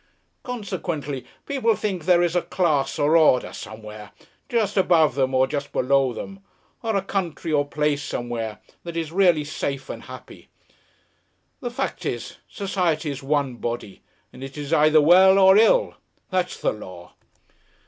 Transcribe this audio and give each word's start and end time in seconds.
Consequently 0.41 1.27
people 1.45 1.75
think 1.75 2.05
there 2.05 2.23
is 2.23 2.35
a 2.35 2.41
class 2.41 2.97
or 2.97 3.15
order 3.15 3.53
somewhere, 3.53 4.09
just 4.49 4.75
above 4.75 5.13
them 5.13 5.35
or 5.35 5.45
just 5.45 5.71
below 5.71 6.11
them, 6.11 6.39
or 6.81 6.95
a 6.95 7.03
country 7.03 7.53
or 7.53 7.67
place 7.67 8.01
somewhere, 8.01 8.57
that 8.83 8.97
is 8.97 9.11
really 9.11 9.43
safe 9.43 9.91
and 9.91 10.05
happy. 10.05 10.49
The 11.59 11.69
fact 11.69 12.03
is, 12.03 12.37
Society 12.49 13.11
is 13.11 13.21
one 13.21 13.57
body, 13.57 14.01
and 14.33 14.43
it 14.43 14.57
is 14.57 14.73
either 14.73 14.99
well 14.99 15.37
or 15.37 15.55
ill. 15.55 15.93
That's 16.31 16.57
the 16.59 16.71
law. 16.73 17.13